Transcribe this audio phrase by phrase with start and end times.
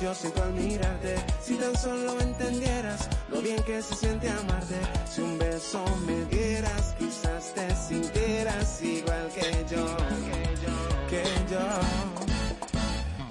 [0.00, 5.20] yo siento al mirarte, si tan solo entendieras lo bien que se siente amarte, si
[5.20, 9.86] un beso me dieras, quizás te sintieras igual que yo,
[11.10, 11.60] que yo.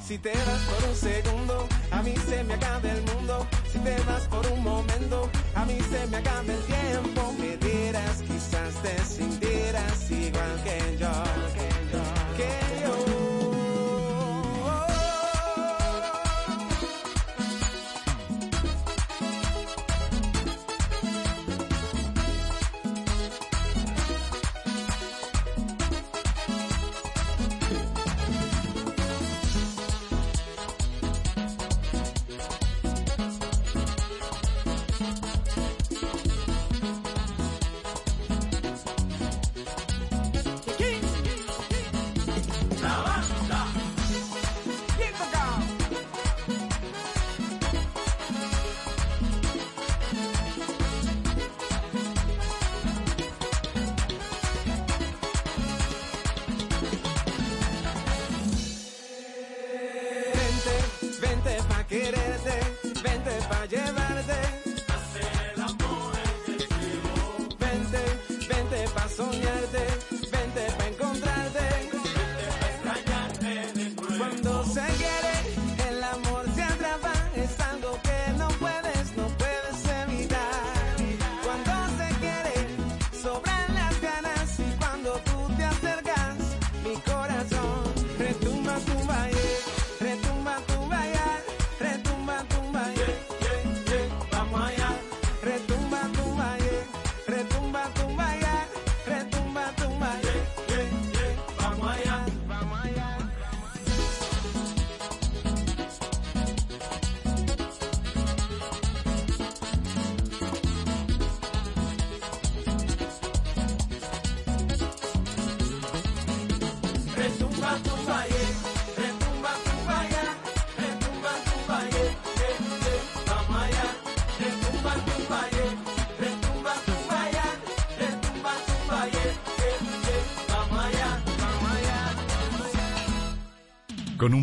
[0.09, 3.47] Si te vas por un segundo, a mí se me acaba el mundo.
[3.71, 7.38] Si te vas por un momento, a mí se me acaba el tiempo.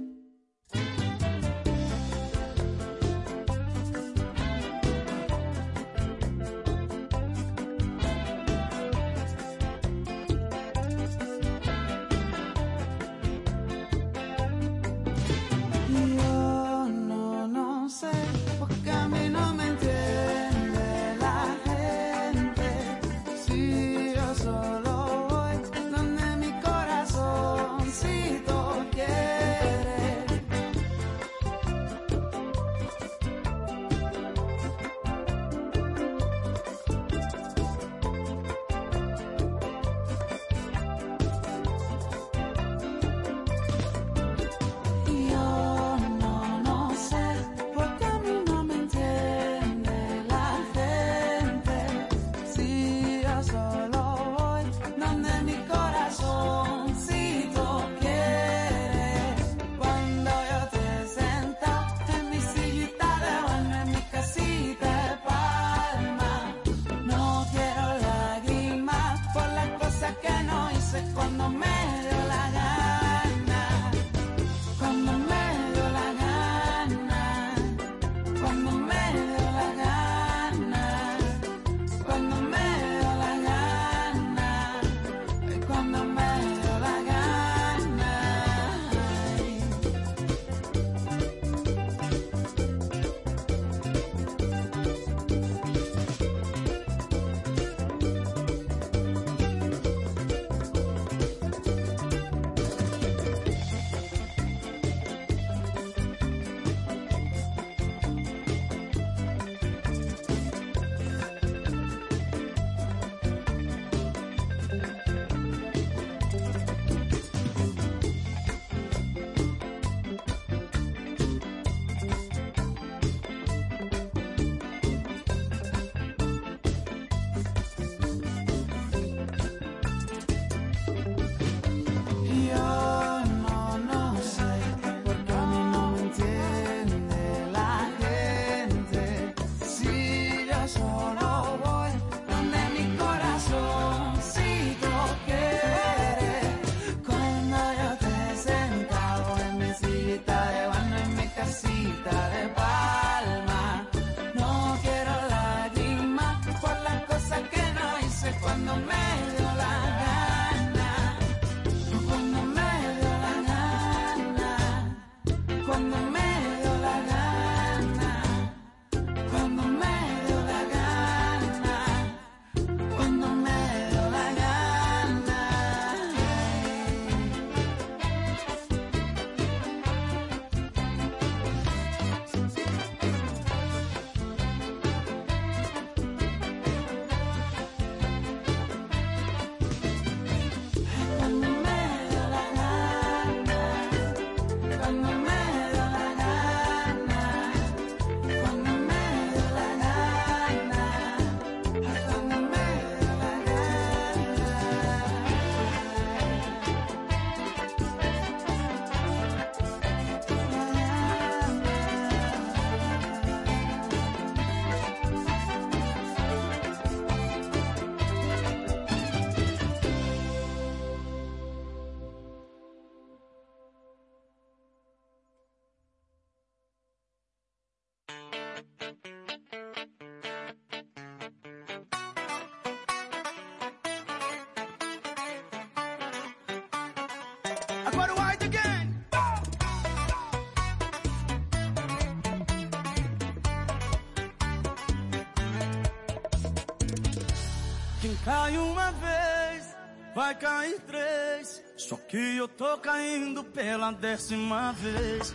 [250.18, 251.62] vai cair três.
[251.76, 255.32] Só que eu tô caindo pela décima vez.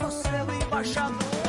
[0.00, 1.39] nosso é selo embaixador.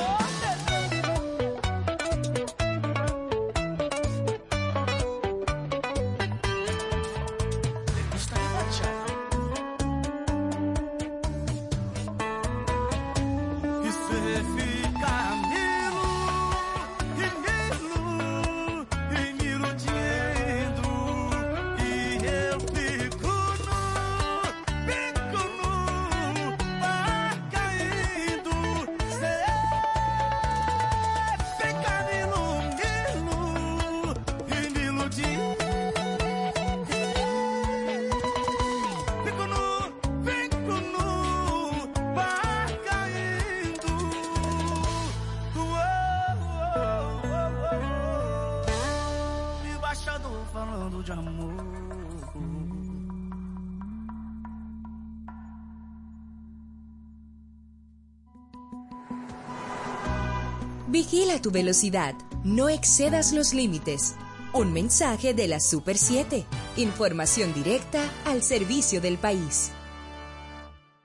[61.01, 64.13] Vigila tu velocidad, no excedas los límites.
[64.53, 66.45] Un mensaje de la Super 7.
[66.77, 69.71] Información directa al servicio del país.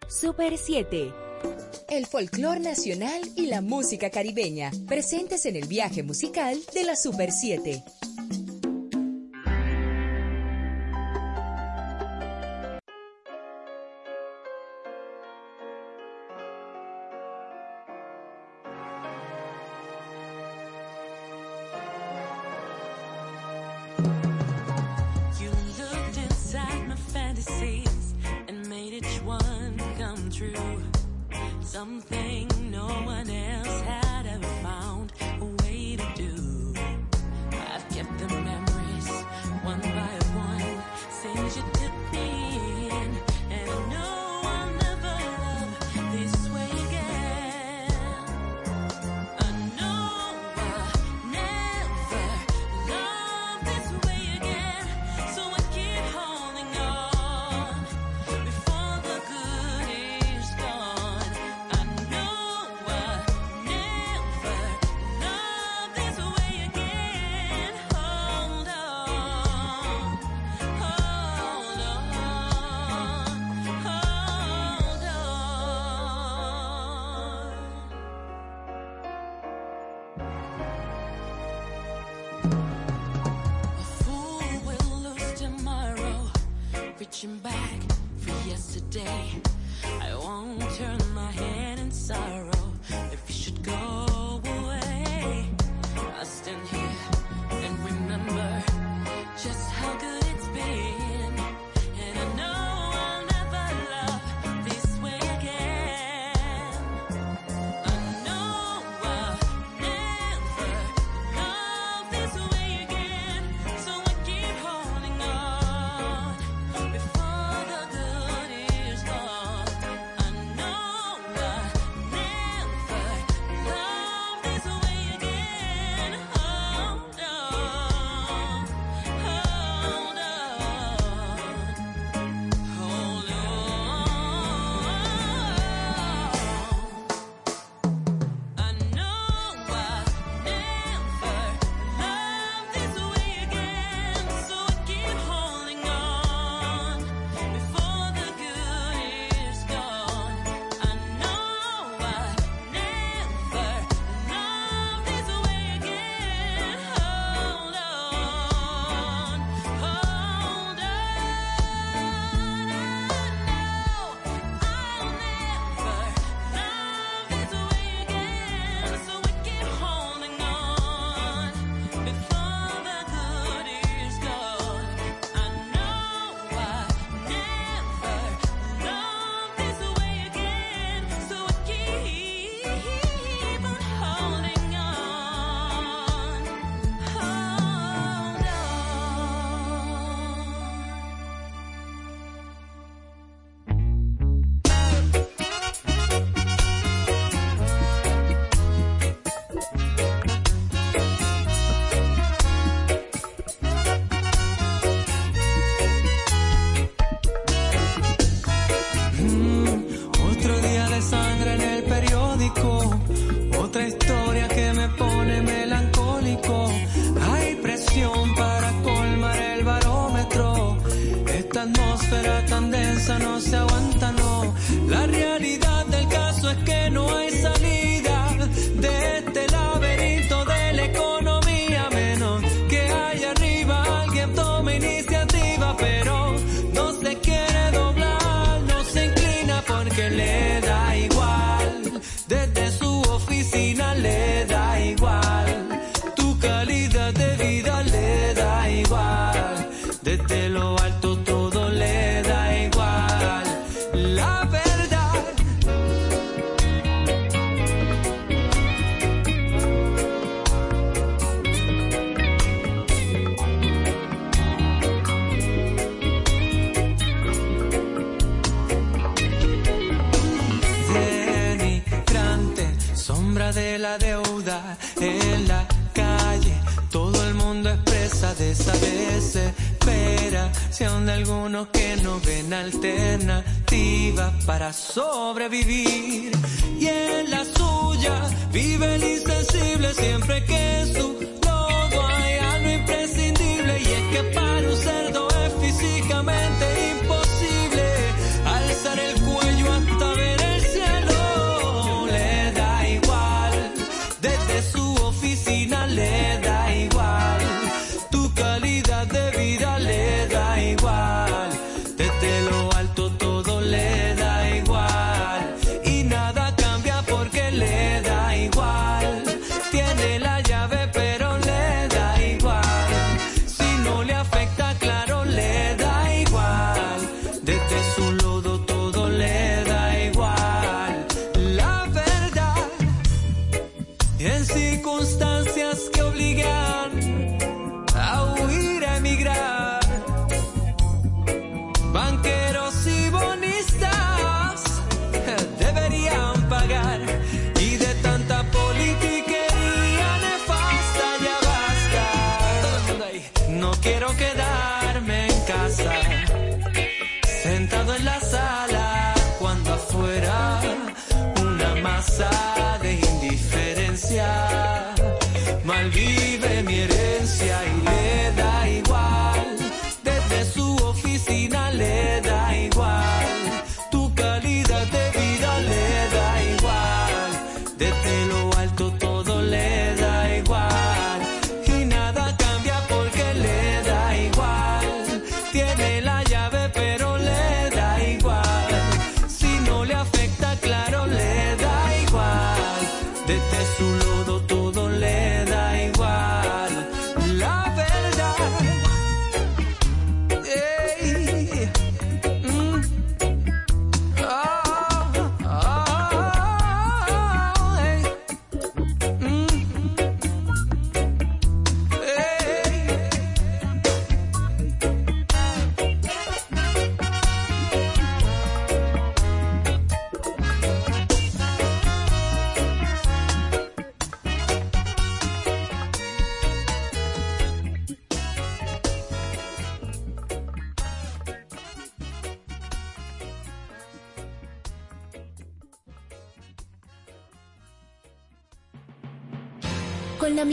[0.06, 1.14] Super 7.
[1.88, 7.32] El folclor nacional y la música caribeña, presentes en el viaje musical de la Super
[7.32, 7.82] 7.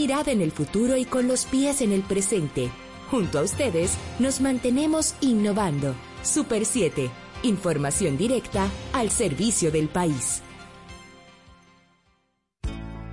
[0.04, 2.68] En el futuro y con los pies en el presente.
[3.10, 5.94] Junto a ustedes nos mantenemos innovando.
[6.22, 7.10] Super 7.
[7.42, 10.42] Información directa al servicio del país.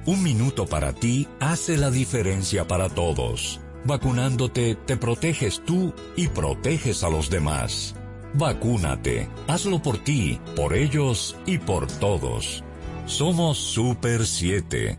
[0.06, 3.62] Un minuto para ti hace la diferencia para todos.
[3.86, 7.96] Vacunándote te proteges tú y proteges a los demás.
[8.34, 9.30] Vacúnate.
[9.48, 12.64] Hazlo por ti, por ellos y por todos.
[13.06, 14.98] Somos Super 7.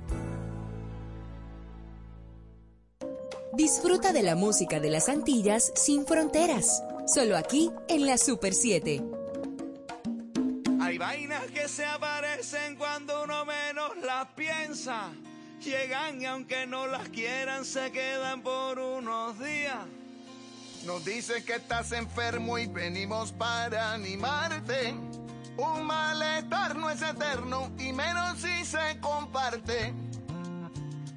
[3.55, 6.83] Disfruta de la música de las Antillas sin fronteras.
[7.07, 9.05] Solo aquí en la Super 7.
[10.81, 15.11] Hay vainas que se aparecen cuando uno menos las piensa.
[15.61, 19.85] Llegan y aunque no las quieran se quedan por unos días.
[20.87, 24.95] Nos dice que estás enfermo y venimos para animarte.
[25.59, 29.93] Un malestar no es eterno y menos si se comparte.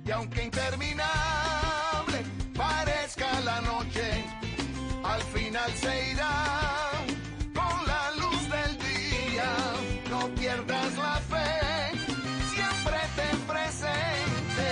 [0.03, 1.84] Y aunque interminable
[2.55, 4.25] parezca la noche,
[5.03, 6.91] al final se irá
[7.53, 9.49] con la luz del día.
[10.09, 11.97] No pierdas la fe,
[12.53, 14.67] siempre ten presente.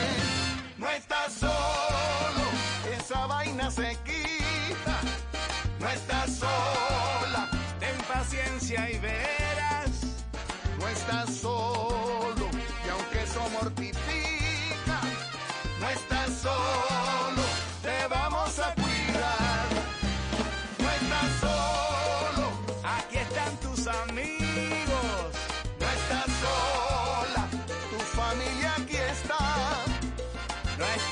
[0.78, 2.46] No estás solo,
[2.98, 4.96] esa vaina se quita.
[5.80, 9.92] No estás sola, Ten paciencia y verás.
[10.80, 12.46] no estás solo.
[12.86, 15.00] Y aunque eso mortifica,
[15.82, 17.03] no estás solo.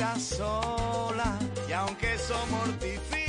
[0.02, 0.40] Estás.
[1.70, 3.21] Y aunque eso mortifica,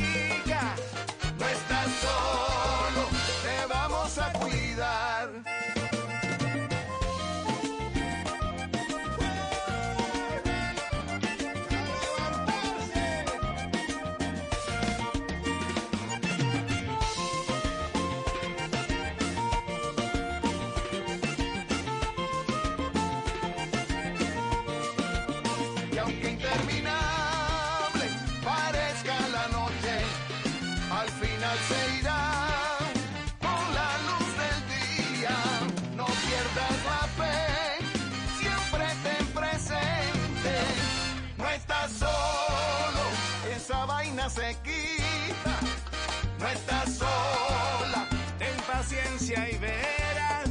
[44.35, 45.55] se quita.
[46.39, 50.51] No estás sola, ten paciencia y verás.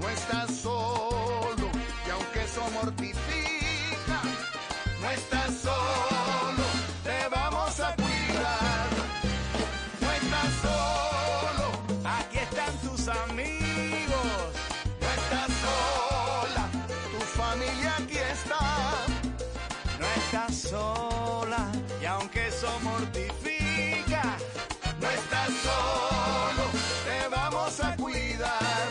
[0.00, 1.66] no estás solo.
[2.06, 4.18] Y aunque eso mortifica,
[5.00, 6.64] no estás solo.
[7.02, 8.88] Te vamos a cuidar.
[10.00, 11.66] No estás solo.
[12.18, 14.50] Aquí están tus amigos.
[15.00, 16.64] No estás sola,
[17.12, 18.60] tu familia aquí está.
[19.98, 21.03] No estás sola.
[22.24, 24.38] Aunque eso mortifica,
[24.98, 26.64] No estás solo,
[27.04, 28.88] te vamos a cuidar.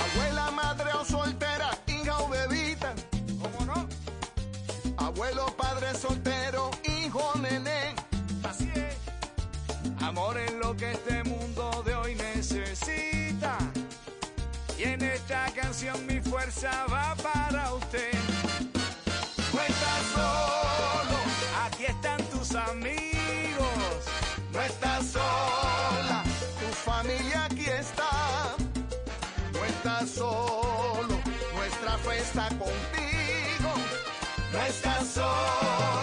[0.00, 2.94] Abuela, madre o soltera, hija o bebita.
[3.42, 3.86] ¿cómo no?
[4.96, 7.94] Abuelo, padre soltero, hijo, nené.
[8.42, 8.96] Así es.
[10.02, 13.58] Amor es lo que este mundo de hoy necesita.
[14.78, 18.15] Y en esta canción mi fuerza va para usted.
[32.26, 33.72] Está contigo.
[34.52, 35.95] No estás sola,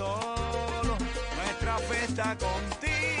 [0.00, 0.96] solo,
[1.36, 3.19] nuestra fe está contigo.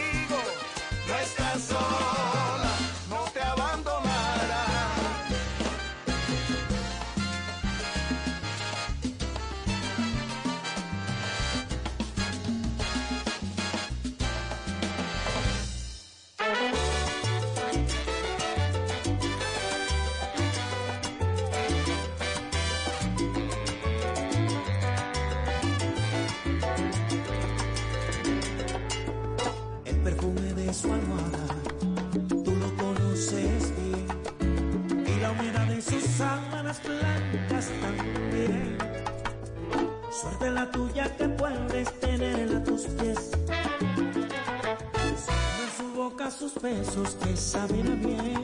[46.90, 48.39] Besos que saben a bien.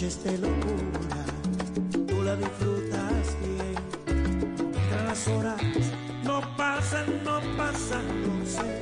[0.00, 1.24] Noches de locura,
[2.08, 3.74] tú la disfrutas bien.
[5.06, 5.60] Las horas
[6.24, 8.78] no pasan, no pasan, no sé.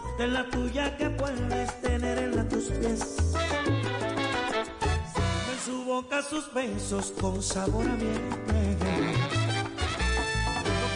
[0.00, 3.16] Suerte la tuya que puedes tener en tus pies.
[5.52, 8.22] En su boca sus besos con sabor a miel.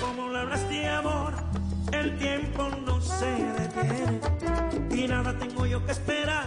[0.00, 1.34] Como le hablas de amor,
[1.92, 4.20] el tiempo no se detiene.
[4.90, 6.43] Y nada tengo yo que esperar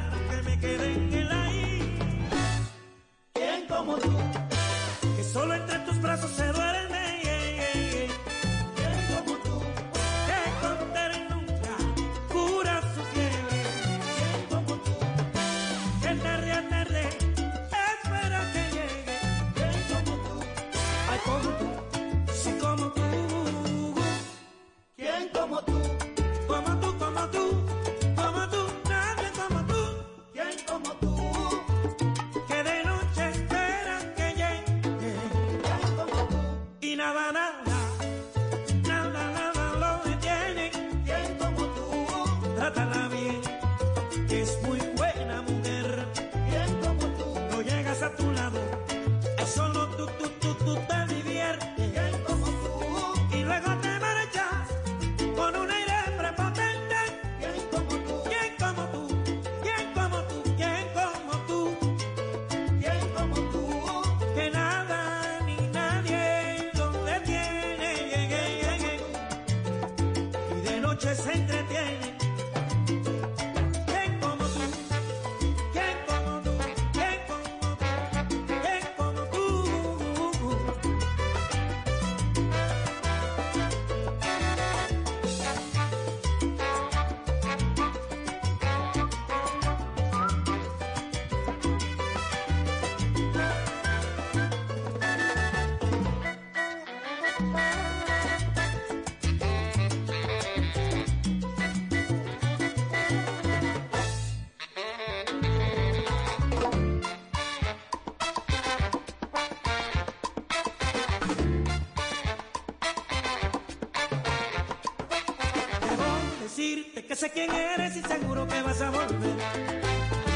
[116.78, 119.36] decirte que sé quién eres y seguro que vas a volver.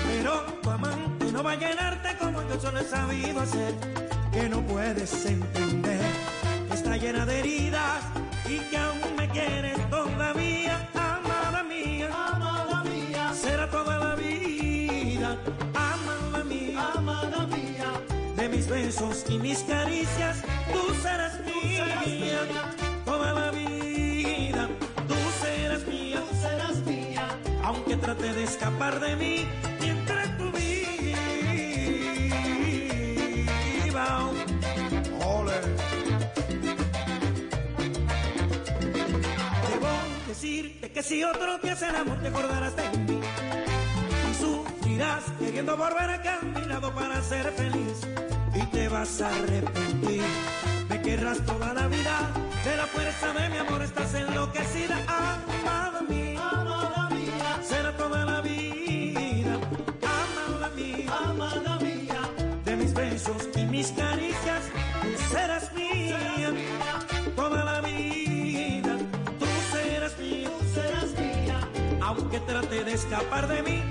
[0.07, 3.73] Pero tu amante no va a llenarte como yo solo he sabido hacer.
[4.31, 6.01] Que no puedes entender
[6.67, 8.03] que está llena de heridas
[8.49, 12.09] y que aún me quieres todavía, amada mía.
[12.11, 13.33] Amada mía.
[13.33, 15.37] Será toda la vida,
[15.75, 16.91] amada mía.
[16.95, 17.89] Amada mía.
[18.35, 20.41] De mis besos y mis caricias,
[20.73, 21.85] tú serás mía.
[22.47, 22.80] Toda
[28.21, 29.47] De escapar de mí,
[29.81, 31.11] mientras tú vivas.
[39.69, 39.89] Debo
[40.27, 43.19] decirte que si otro te hace el amor, te acordarás de mí.
[44.29, 48.07] Y sufrirás queriendo volver acá a mi lado para ser feliz.
[48.53, 50.23] Y te vas a arrepentir.
[50.89, 52.31] Me querrás toda la vida.
[52.63, 54.97] De la fuerza de mi amor estás enloquecida.
[55.07, 55.80] Amada
[65.31, 65.91] serás mía
[67.35, 68.97] toda la vida.
[69.39, 71.67] Tú serás mía, tú serás mía.
[72.01, 73.83] Aunque trate de escapar de mí,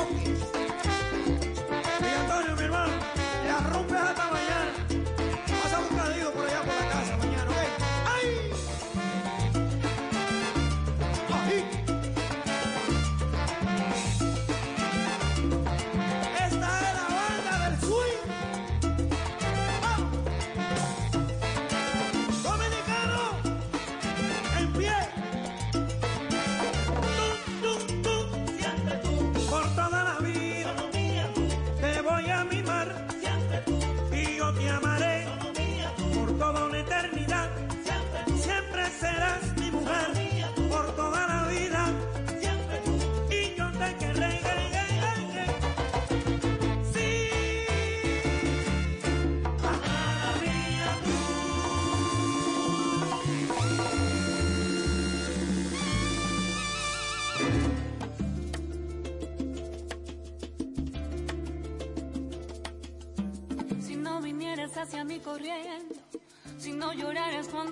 [0.00, 0.59] Focus.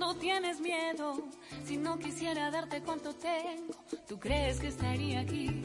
[0.08, 1.18] no tienes miedo.
[1.66, 3.74] Si no quisiera darte cuanto tengo,
[4.08, 5.62] ¿tú crees que estaría aquí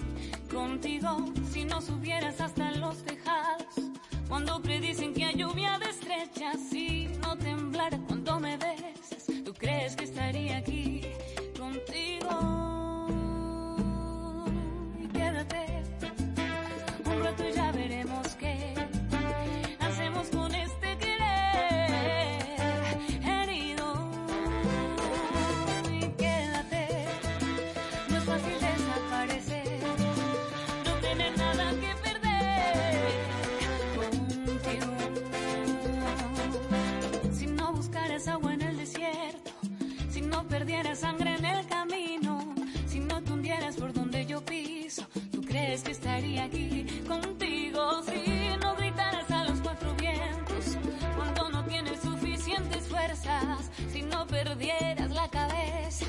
[0.54, 1.32] contigo?
[1.50, 3.74] Si no subieras hasta los tejados,
[4.28, 9.96] cuando predicen que hay lluvia de estrellas, si no temblara cuando me besas, ¿tú crees
[9.96, 11.04] que estaría aquí
[11.58, 13.08] contigo?
[15.02, 15.84] Y quédate
[17.06, 17.72] un rato ya
[43.44, 49.44] andieras por donde yo piso, tú crees que estaría aquí contigo si no gritaras a
[49.44, 50.78] los cuatro vientos.
[51.18, 56.06] Cuando no tienes suficientes fuerzas, si no perdieras la cabeza.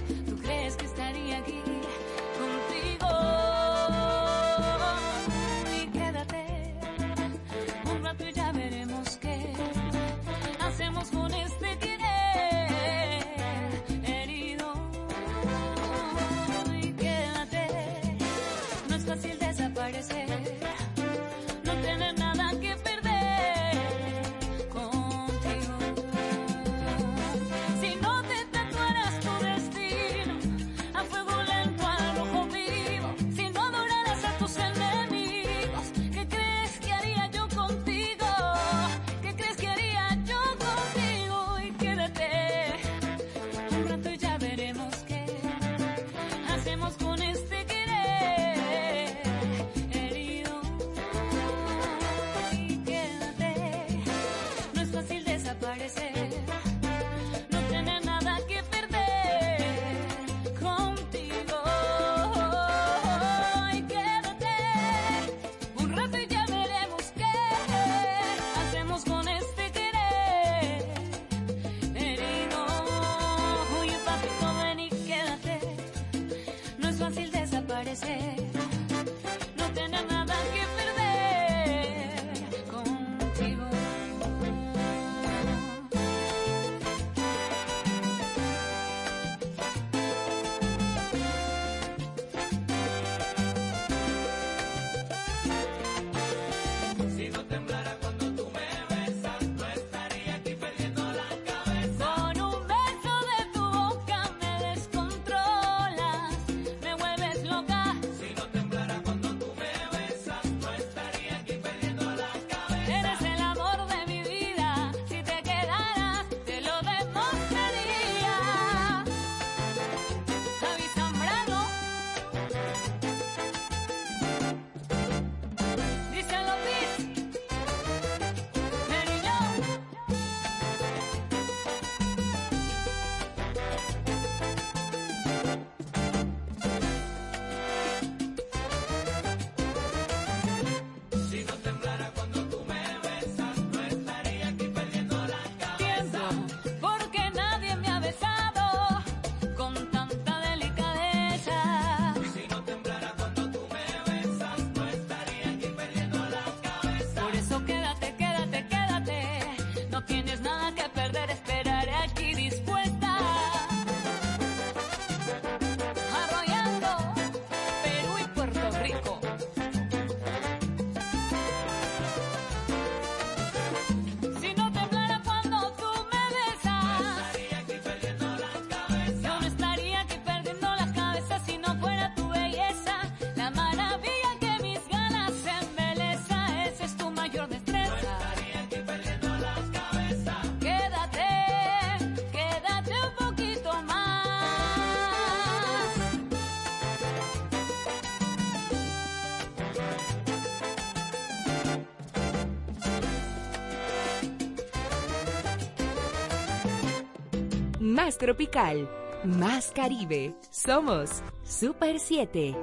[208.04, 208.90] más tropical,
[209.24, 210.34] más Caribe.
[210.50, 212.54] Somos Super 7.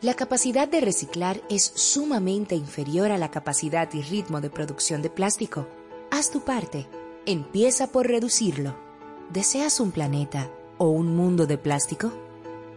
[0.00, 5.10] La capacidad de reciclar es sumamente inferior a la capacidad y ritmo de producción de
[5.10, 5.68] plástico.
[6.10, 6.88] Haz tu parte.
[7.26, 8.74] Empieza por reducirlo.
[9.30, 12.12] ¿Deseas un planeta o un mundo de plástico?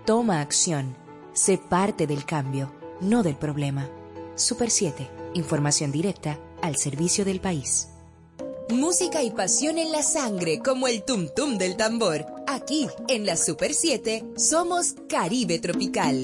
[0.05, 0.95] Toma acción.
[1.33, 2.71] Sé parte del cambio,
[3.01, 3.89] no del problema.
[4.35, 5.09] Super 7.
[5.33, 7.92] Información directa al servicio del país.
[8.73, 12.25] Música y pasión en la sangre, como el tum tum del tambor.
[12.47, 16.23] Aquí, en la Super 7, somos Caribe Tropical.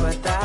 [0.00, 0.35] what that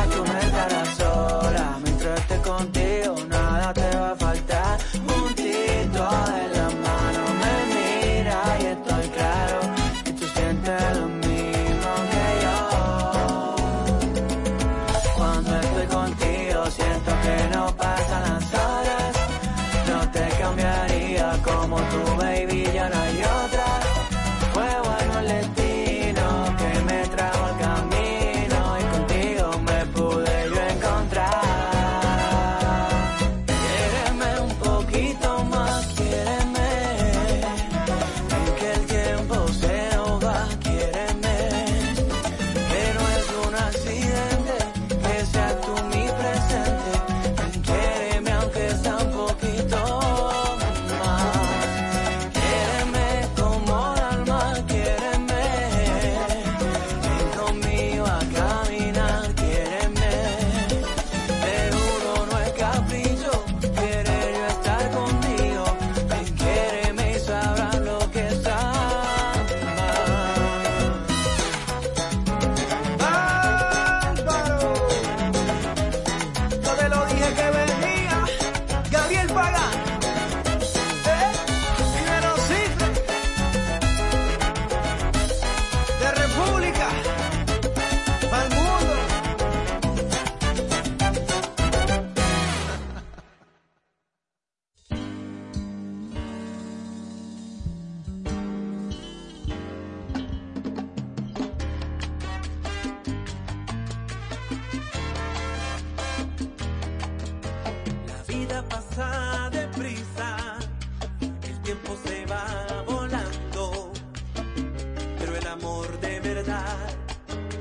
[115.52, 116.76] amor de verdad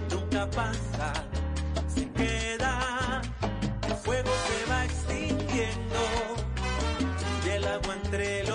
[0.09, 1.13] nunca pasa,
[1.93, 3.21] se queda.
[3.87, 6.01] El fuego se va extinguiendo
[7.45, 8.50] y el agua entre los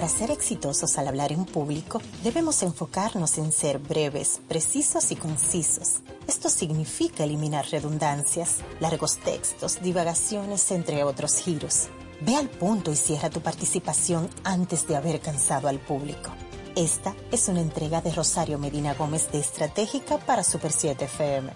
[0.00, 6.00] Para ser exitosos al hablar en público, debemos enfocarnos en ser breves, precisos y concisos.
[6.26, 11.88] Esto significa eliminar redundancias, largos textos, divagaciones, entre otros giros.
[12.22, 16.30] Ve al punto y cierra tu participación antes de haber cansado al público.
[16.76, 21.52] Esta es una entrega de Rosario Medina Gómez de Estratégica para Super 7 FM.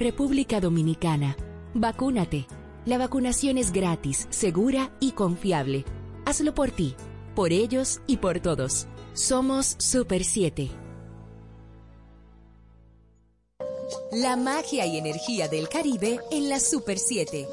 [0.00, 1.36] República Dominicana.
[1.74, 2.48] Vacúnate.
[2.86, 5.84] La vacunación es gratis, segura y confiable.
[6.30, 6.94] Hazlo por ti,
[7.34, 8.86] por ellos y por todos.
[9.14, 10.70] Somos Super 7.
[14.12, 17.48] La magia y energía del Caribe en la Super 7.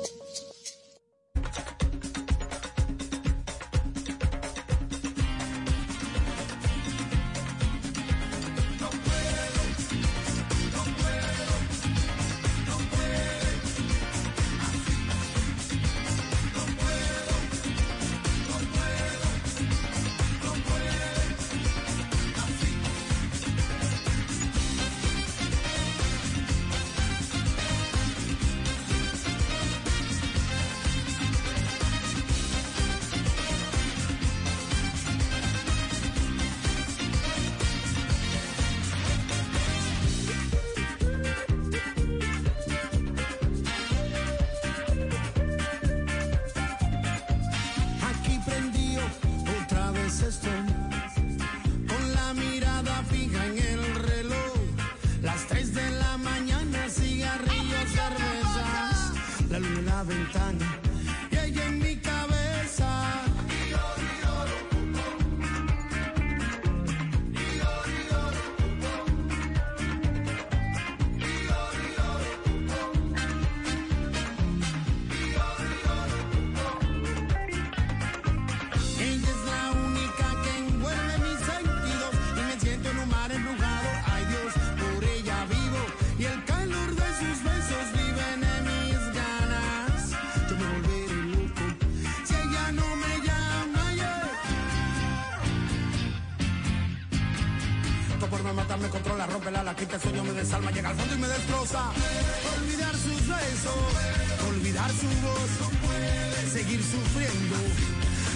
[104.78, 107.56] Olvidar su voz no puede seguir sufriendo.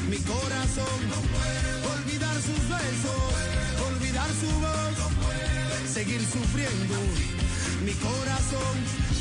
[0.10, 3.22] Mi corazón no puede olvidar sus besos,
[3.94, 6.96] olvidar su voz, no puede seguir sufriendo.
[7.86, 9.21] Mi corazón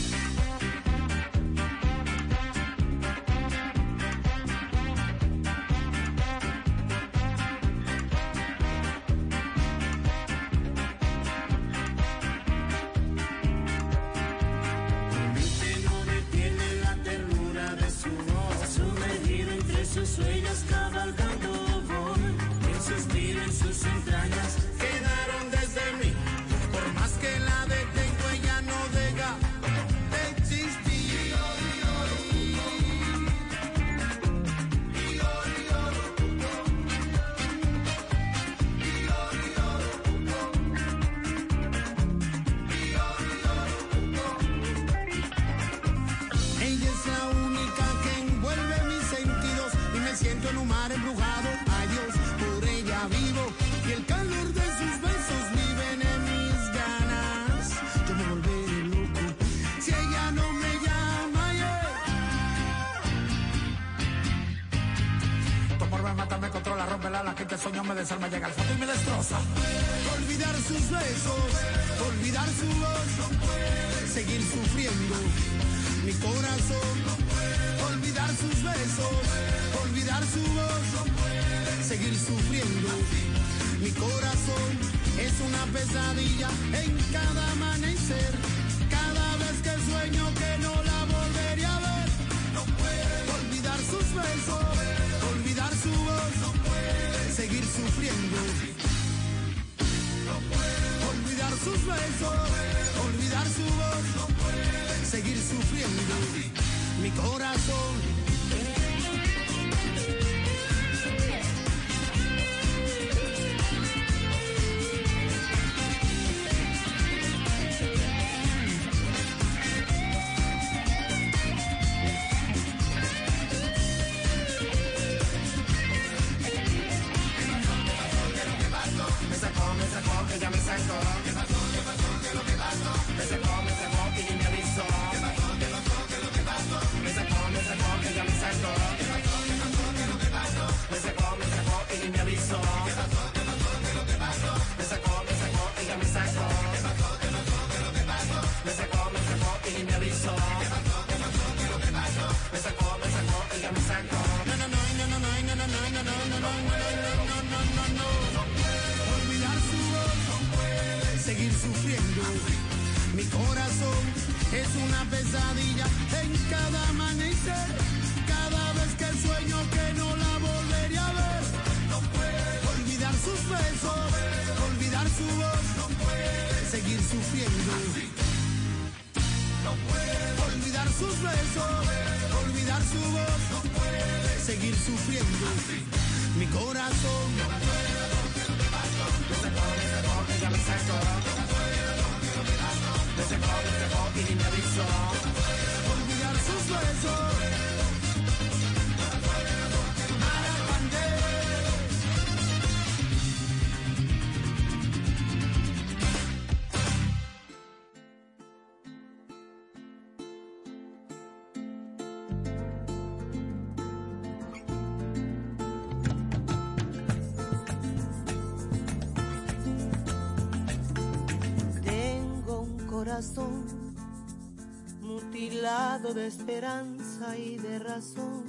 [226.30, 228.44] esperanza y de razón.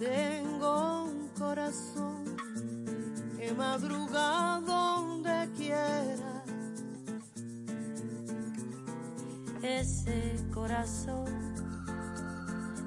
[0.00, 2.24] Tengo un corazón,
[3.38, 6.42] que madruga donde quiera.
[9.62, 11.26] Ese corazón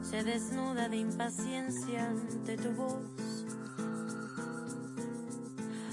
[0.01, 3.45] se desnuda de impaciencia ante tu voz.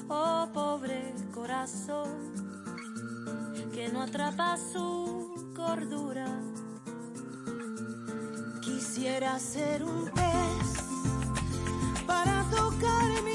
[0.09, 2.33] Oh pobre corazón
[3.73, 5.08] que no atrapa su
[8.63, 10.69] Quisiera ser un pez
[12.07, 13.28] para tocar tocarme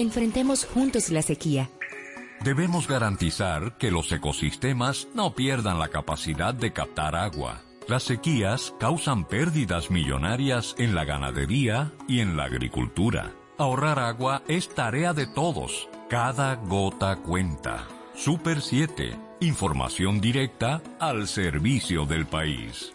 [0.00, 1.68] Enfrentemos juntos la sequía.
[2.42, 7.60] Debemos garantizar que los ecosistemas no pierdan la capacidad de captar agua.
[7.86, 13.32] Las sequías causan pérdidas millonarias en la ganadería y en la agricultura.
[13.58, 15.90] Ahorrar agua es tarea de todos.
[16.08, 17.86] Cada gota cuenta.
[18.14, 19.18] Super 7.
[19.40, 22.94] Información directa al servicio del país.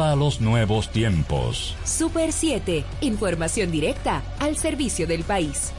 [0.00, 1.76] a los nuevos tiempos.
[1.84, 5.72] Super 7, información directa al servicio del país.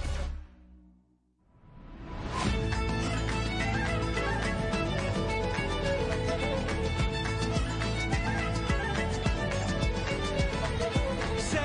[11.51, 11.59] Sé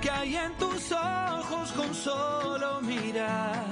[0.00, 3.64] que hay en tus ojos con solo mirar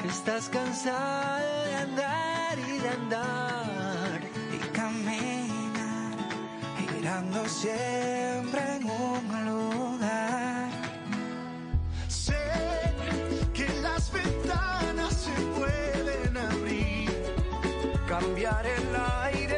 [0.00, 4.20] que estás cansada de andar y de andar
[4.54, 5.39] y caminar
[7.00, 10.68] girando siempre en un lugar.
[12.08, 12.36] Sé
[13.54, 17.10] que las ventanas se pueden abrir,
[18.06, 18.88] cambiar el
[19.24, 19.49] aire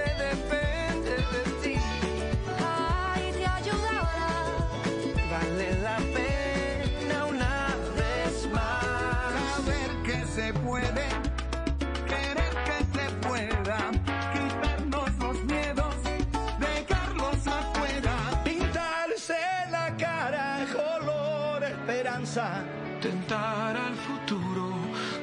[20.72, 22.64] color esperanza.
[23.00, 24.70] Tentar al futuro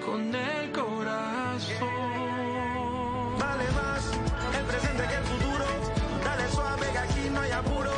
[0.06, 1.90] con el corazón.
[3.40, 4.04] Vale más
[4.58, 5.66] el presente que el futuro.
[6.24, 7.92] Dale suave que aquí no hay apuro.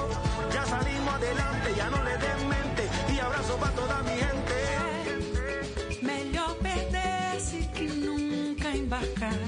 [1.17, 2.83] adelante, ya no le den mente.
[3.13, 4.57] Y abrazo para toda mi gente.
[6.01, 9.39] Melhor perder-se que nunca embarcar.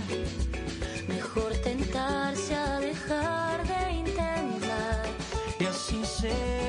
[1.07, 5.05] Mejor tentarse a dejar de intentar.
[5.59, 6.62] E assim será.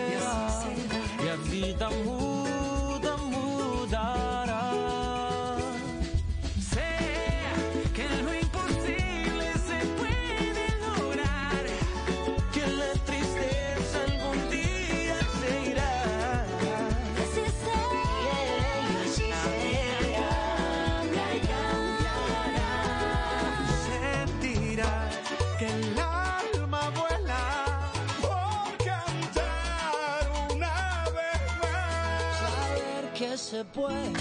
[33.75, 34.13] Puede,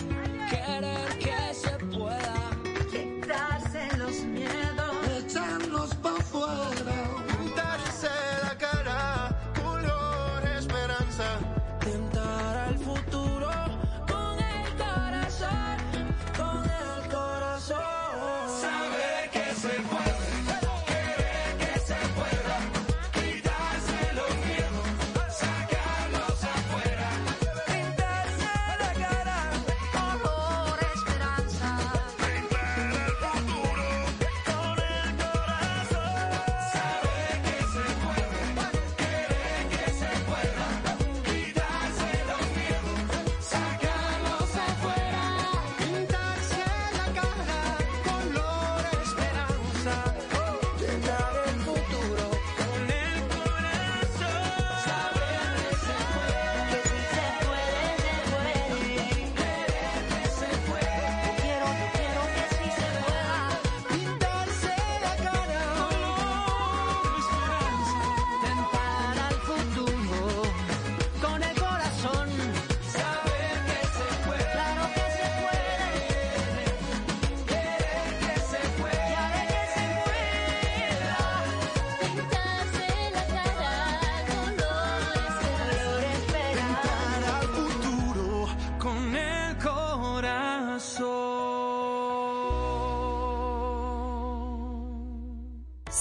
[0.50, 1.23] querer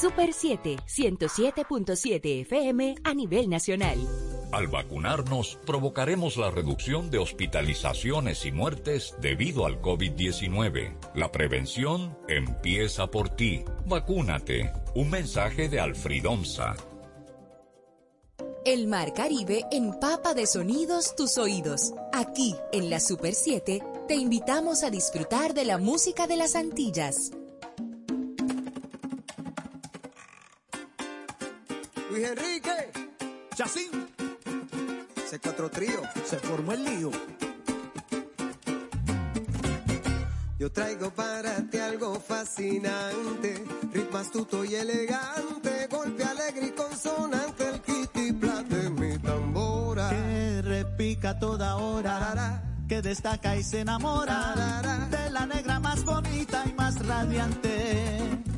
[0.02, 3.96] Super 7, 107.7 FM a nivel nacional.
[4.50, 10.96] Al vacunarnos, provocaremos la reducción de hospitalizaciones y muertes debido al COVID-19.
[11.14, 13.64] La prevención empieza por ti.
[13.86, 14.72] Vacúnate.
[14.96, 16.74] Un mensaje de Alfridomsa.
[18.64, 21.94] El Mar Caribe empapa de sonidos tus oídos.
[22.12, 27.30] Aquí, en la Super 7, te invitamos a disfrutar de la música de las Antillas.
[32.12, 32.92] Luis Enrique,
[33.54, 33.90] Chacín,
[35.30, 36.02] C4 Trío.
[36.26, 37.10] se formó el lío.
[40.58, 47.80] Yo traigo para ti algo fascinante, ritmo astuto y elegante, golpe alegre y consonante, el
[47.80, 50.10] kitty plat de mi tambora.
[50.10, 52.62] Que repica toda hora.
[52.90, 54.82] Que destaca y se enamora.
[55.10, 58.51] De la negra más bonita y más radiante.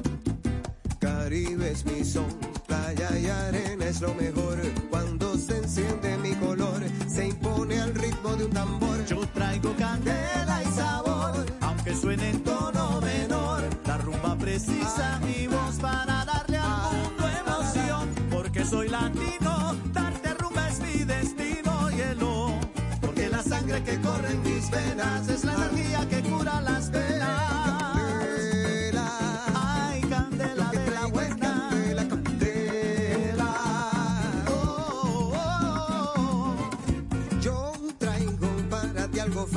[1.24, 2.28] Caribe es mi son,
[2.66, 4.58] playa y arena es lo mejor.
[4.90, 9.06] Cuando se enciende mi color, se impone al ritmo de un tambor.
[9.06, 13.62] Yo traigo candela y sabor, aunque suene en tono menor.
[13.86, 18.10] La rumba precisa mi voz para darle al mundo emoción.
[18.30, 22.60] Porque soy latino, darte rumba es mi destino, hielo.
[23.00, 27.53] Porque la sangre que corre en mis venas es la energía que cura las penas.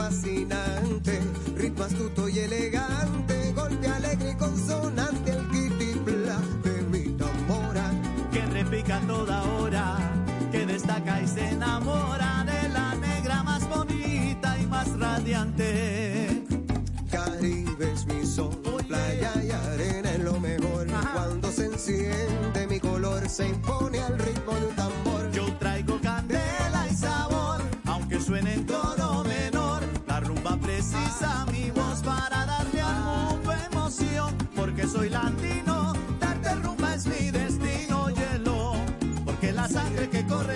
[0.10, 0.57] Ti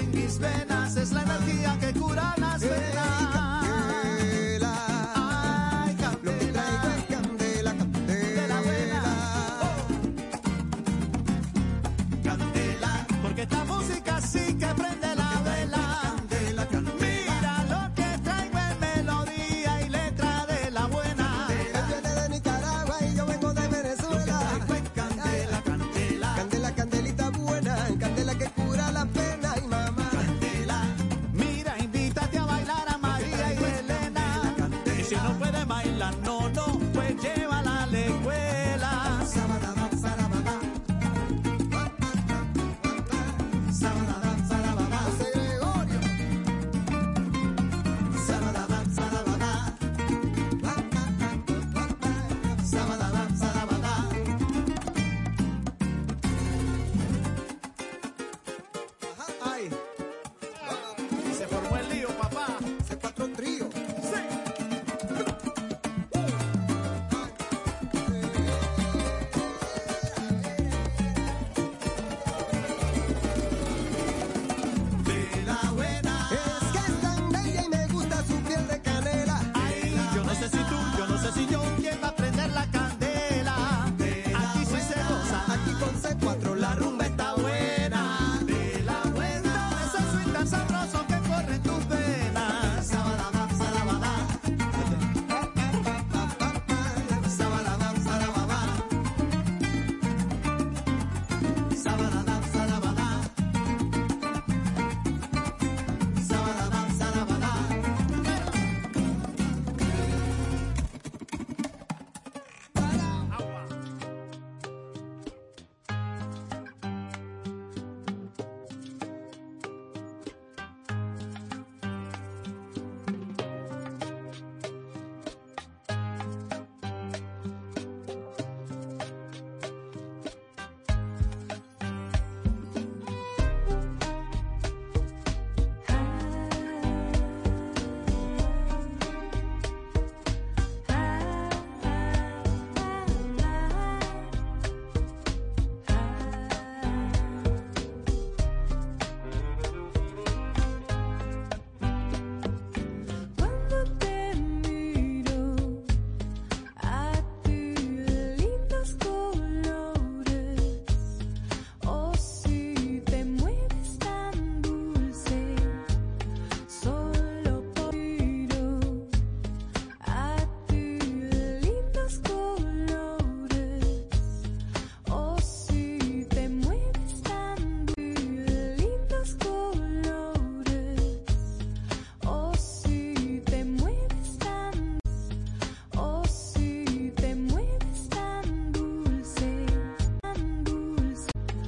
[0.02, 0.40] en mis